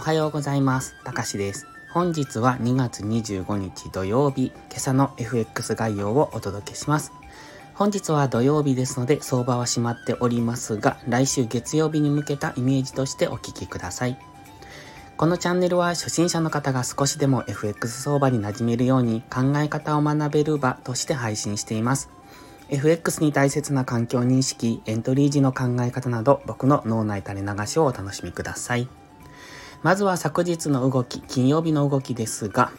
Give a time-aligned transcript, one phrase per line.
[0.00, 0.94] おはようございます。
[1.04, 1.66] たかしです。
[1.90, 7.12] 本日は2月25日土曜日、今朝の FX 概要をお届けします。
[7.74, 14.16] 本日は土曜日ですので相場は閉まっておりますが、来週月曜日に向けたイメージとしてお聞きください。
[15.18, 22.08] このチャンネルは初心者の方が少しでも FX 相場に馴染めるように考え方を学べる場として配信しています。
[22.70, 28.88] FX に大切な環境認識、エントリー時の考え方など僕の脳内垂れ流しをお楽しみください。
[29.82, 32.70] まずは昨日の動き、金曜日の動きですが、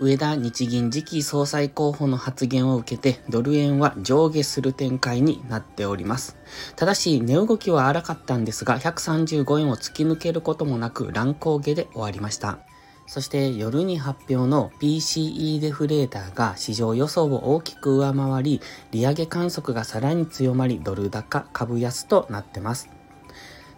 [0.00, 6.36] 上田日銀次期総裁候補の発言を受けて、ドル円は上下する展開になっております。
[6.74, 12.58] ただし、値動きは荒かったんですが、135円を突き抜けることもなく乱高下で終わりました。
[13.06, 22.88] そして夜に発表の PCE デフレーターが市場予想を大きく上回り、利上げ観測がさらに強まり、ドル高、株安となってます。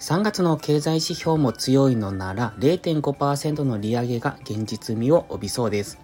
[0.04, 5.98] 3月の経済指標も強いのなら0.5%の利上げが現実味を帯びそうです。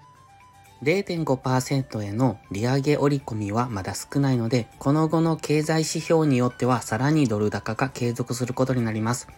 [0.82, 9.28] 0.5%への利上げ織り込みはまだ少ないので、この後の経済指標によってはさらにドル高が継続することになります。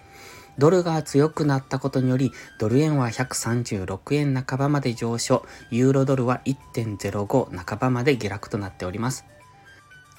[0.59, 9.25] ドルが強くなったことにより、ドル円は136円半ばまで上昇、ユーロドルは1.05半ばまで下落となっております。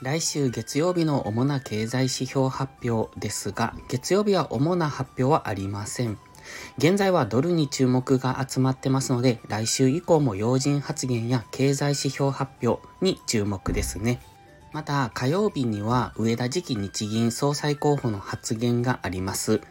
[0.03, 6.17] 来週月曜日の主な経済指標発表ですが、月曜日は主な発表はありません。
[6.77, 14.19] 現在はドルに注目が集まってますので、来週以降も要人発言や経済指標発表に注目ですね。
[14.73, 19.61] また、火曜日には上田次期日銀総裁候補の発言があります。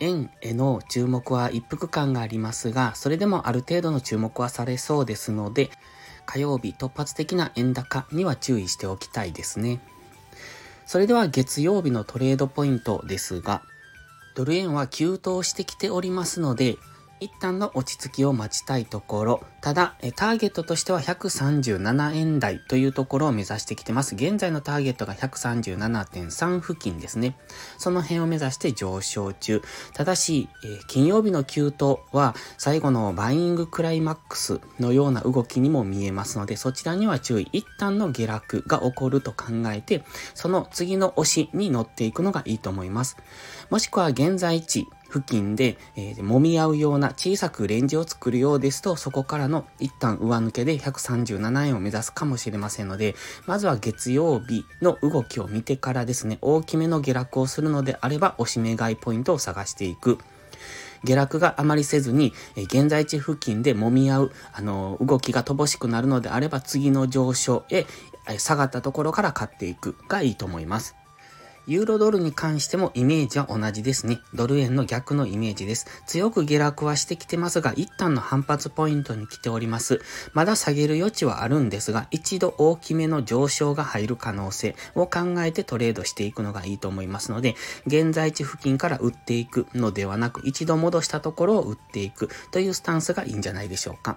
[0.00, 5.68] 円への注目は一服感がありますが、それでもある程度の注目はされそうですので、
[6.30, 9.80] 火曜日突発的な円高には注意しておきたいですね。
[10.84, 13.62] それでは月曜日のトレードポイントですが、
[14.34, 16.76] ドル円は急騰してきておりますので、
[17.20, 24.14] 一旦の落ち着きを待ちたいところ、ただ、ターゲットとしては137円台というところを目指してきてます。
[24.14, 27.36] 現在のターゲットが137.3付近ですね。
[27.76, 29.62] その辺を目指して上昇中。
[29.94, 30.48] ただし、
[30.86, 37.48] 金曜日の急騰は最後のバイイングクライマックスのような動きにも見えますので、そちらには注意。
[37.52, 40.04] 一旦の下落が起こると考えて、
[40.34, 43.16] その次の押しに乗っていくのがいいと思います。
[43.70, 53.14] もしくは現在地、付近で、えー、揉み合うような小さくレンジを作るようですと、そこからの一旦上抜けで137円を目指すかもしれませんので、
[53.46, 60.18] まずは月曜日の動きを見てからですね、大きめの下落をするのであれば、押し目買いポイントを探していく。
[61.04, 67.86] 下落があまりせずに、え現在地付近で揉み合う、あの、動きが乏しくなるのであれば、次の上昇へ
[68.38, 70.96] 下がったところから買っていくがいいと思います。
[71.68, 74.20] ユーロドルに関してもイメージは同じですね。
[74.32, 75.86] ドル円の逆のイメージです。
[76.06, 80.00] 強く下落はしてきてますが、一旦の反発ポイントに来ております。
[80.32, 87.54] まだ下げる余地はあるんですが、一度大きめの上昇が入る可能性を考えてトレードしていくのがいいと思いますので、
[87.86, 94.16] 現在地付近から売っていくのではなく、一度戻したところを売っていくというスタンスがいいんじゃないでしょうか。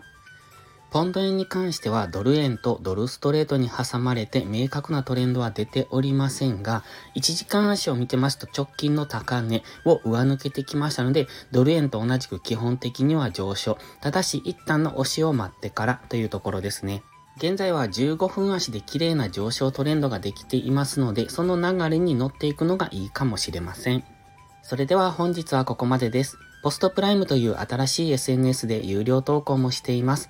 [0.92, 6.84] ポンド円に関してはドル円とドルストレートに挟まれて明確なトレンドは出ておりませんが、
[7.16, 13.78] 1時間足を見てますと直近の高値を上抜けてきましたので、ドル円と同じく基本的には上昇。
[14.02, 17.04] ただし一旦の押しを待ってからというところですね。
[17.38, 24.04] 現在は15分足で綺麗な上昇トレンドができていますので、その流れに乗っていくのがいいかもしれません。
[24.62, 26.38] それでは本日はここまでです。
[26.64, 30.30] ポストプライムという新しい SNS で有料投稿もしています。